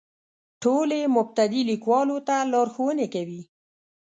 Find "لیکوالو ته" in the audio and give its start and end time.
1.71-2.35